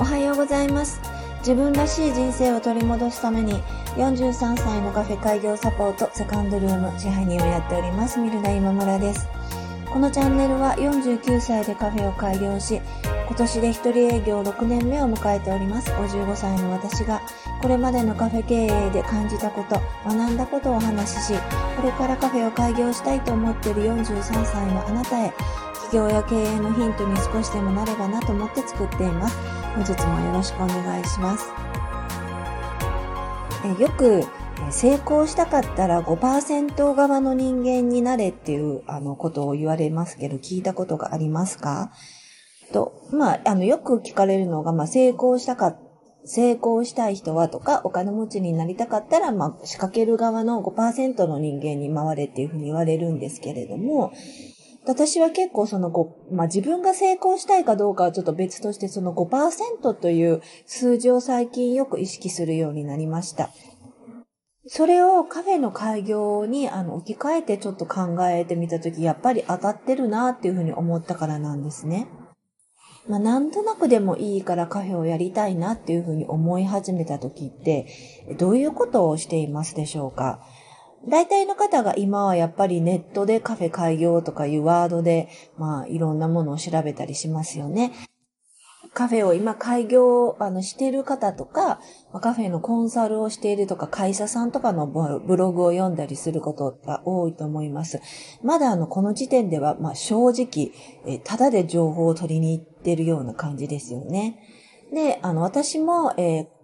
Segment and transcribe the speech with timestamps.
[0.00, 1.00] おはようございます。
[1.38, 3.54] 自分らしい人生を取り戻すために
[3.96, 9.26] 43歳のカフェ開業サポートセカンドルーム支配人をやっておりますミルダ今村です。
[9.92, 12.80] このチャンネルは49歳でカフェを開業し
[13.26, 15.90] 今年で一人営業6年目を迎えております。
[15.90, 17.20] 55歳の私が
[17.60, 21.32] これまでのカフェ経営で感じたこと学んだことをお話しし
[21.76, 25.32] これからカフェを開業したいと思っている43歳のあなたへ
[25.90, 29.36] 起業や経営のヒントに少しでもなればなと思って作っています
[29.74, 31.46] 本日もよろしくお願いします。
[33.64, 34.24] えよく
[34.70, 41.90] 成功したかったら5%側の人間になれっていうあのことを言われますけど、聞いたことがありますか？
[42.72, 45.76] と、まあ、あの、よく聞かれるのが、まあ、成功したか、
[46.24, 54.12] 成功したい人はとか、お金持ちになりたかったら、まあ、仕掛ける側の5%の人間に回れっていうふうに言われるんですけれども、
[54.88, 63.50] 私は結構その5、まあ、自分が成功したいかどうかはちょっと別として、その5%という数字を最近よく意識するようになりました。
[64.66, 72.08] それをカフェの開業にあの置き換えてちょっと考えてみたとき、やっぱり当たってるなっていうふうに思ったからなんですね。
[73.08, 77.86] まあ、なんとなくでもいいからカフェをやりたいなっていうふうに思い始めたときって、
[78.38, 80.40] どういうことをしていますでしょうか？
[81.06, 87.92] 大体の方が今はやっぱりネットでカフェ開業とかいうワードで、まあいろんなものを調べたりしますよね。
[88.94, 91.80] カフェを今開業あのしている方とか、
[92.20, 98.00] カフェのコンサルをしているとか、会社さんとかのブログを読んだりすることが多いと思います。
[98.42, 100.72] まだあの、この時点では、まあ正直、
[101.06, 104.40] えただで情報を取りに行ってるような感じですよね。
[104.92, 106.57] で、あの、私も、えー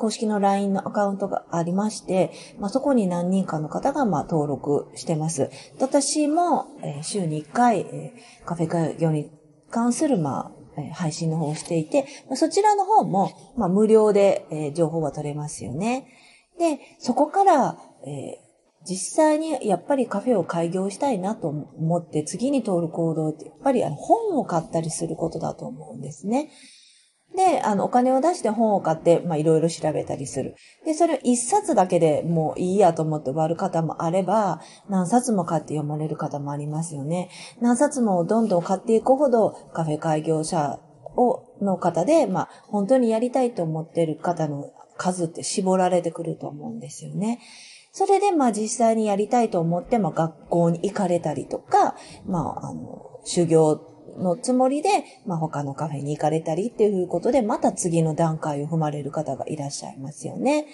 [0.00, 5.50] 公式の LINE のアカウントがありまして、まあ、そこに何人かの方がま登録してます。
[5.78, 8.14] 私も、え週に1回、え
[8.46, 9.30] カフェ開業に
[9.70, 16.06] 関するまあ配信の方をしていて、そちらの方も、ま無料で、え情報は取れますよね。
[16.58, 18.38] で、そこから、え
[18.88, 26.50] 実際にやっぱりカフェを開業したいなと思って次に通る行動ってやっぱりあの本を買ったりすることだと思うんですね。
[27.40, 30.56] で、あの、お金を出して本を買って、まあ、いろいろ調べたりする。
[30.84, 37.30] で、それを一冊だけでもういいやと思って終わる方もあれば、何冊も買って読まれる方もありますよね。
[37.60, 40.80] 何冊もどんどん買っていくほど、カフェ開業者
[41.16, 47.40] を、の方で、ま、本当にやりたいと思ってる方の数って絞られてくると思うんですよね。
[47.92, 51.96] それで、まあ、実際にやりたいと思って、ま、学校に行かれたりとか、
[52.26, 54.88] まあ、あの、修行のつもりで、
[55.26, 60.66] まあ、他のカフェに行かれたりっていうことで、また次の段階を踏まれる方がいらっしゃいますよね。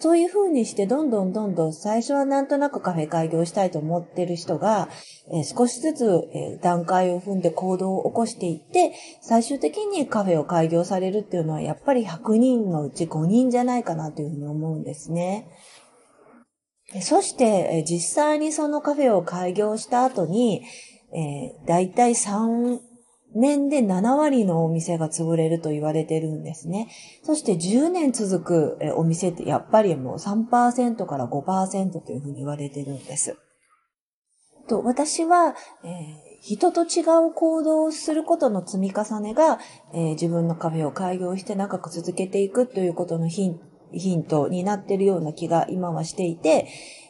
[0.00, 4.88] そういう風にして、どんどんどんどん最初はなんとなくカフェ開業したいと思ってる人が、
[5.30, 15.48] えー、少しずつ、えー、段階を踏んで行動を起こしていって、最終的にカフェを開業されるっていうのは、やっぱり100人のうち5人じゃないかなというふうに思うんですね。
[17.02, 20.62] そして、実際にそのカフェを開業した後に、
[21.12, 22.78] えー、だいたい3
[23.34, 26.88] 年で7割のお店が潰れると言われてるんですね。
[27.22, 33.36] そして10年続くお店ってやっぱりもう3%から5%というふうに言われてるんです。
[34.68, 35.90] と私は、えー、
[36.40, 39.58] 人と違う行動をすることの積み重ねが、
[39.92, 43.60] えー、自分のカフェを開業して長く続けていくということのヒン
[43.92, 46.66] ヒントになってるような気が今はしていて、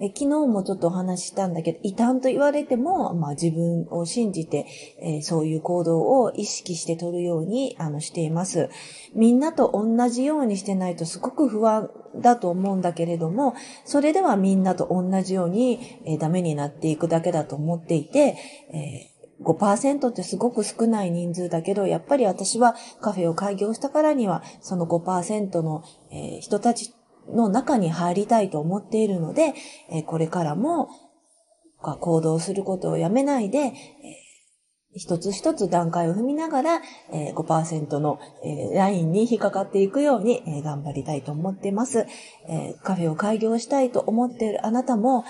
[0.00, 4.66] え昨日もちょっとお話ししたんだけど、異端と言われても、まあ自分を信じて、
[5.00, 8.70] えー、そういう行動を意識して取るように、あの、しています。
[9.14, 18.36] みんなと同じようにしてないとすごく不安だと思うんだけれども、それではみんなと同じように、えー、ダメになっていくだけだと思っていて、
[18.72, 19.11] えー
[19.42, 26.94] 5%ってすごく少ない人数だけど、やっぱり私はカフェを開業したからには、その5%の、え、人たち
[27.28, 29.54] の中に入りたいと思っているので、
[29.90, 30.88] えこれからも
[31.80, 33.74] 行動することをやめないで、え
[34.94, 36.82] 一つ一つ段階を踏みながら、
[37.12, 42.06] え5%の、えラインに引っかかっていくように、え頑張りたいと思っています、
[42.48, 45.24] えカフェを開業したいと思っているあなたも、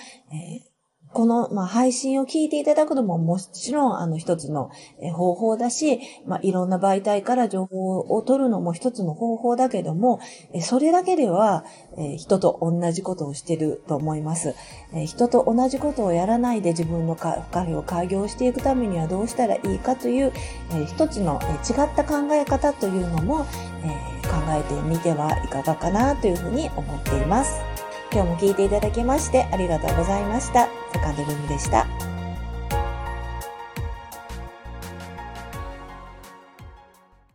[1.12, 4.70] この、まあ、配信を聞いていただくのももちろん、あの、一つの
[5.14, 10.20] 方法だし、まあ、いろんな媒体から情報を取るのも一つの方法だけども、
[10.60, 11.64] それだけでは、
[12.16, 14.54] 人と同じことをしてると思います。
[15.06, 20.32] 人と同じことをやらないで自分のカフェを開業していくためにはどうしたらいいかという、
[20.86, 23.44] 一つの違った考え方というのも、
[24.22, 27.60] 考えてみてはいかがかなというふうに思っています。
[28.12, 30.81] 今日も聞いていただきましてありがとうございました。
[30.92, 32.11] 坂るみでした。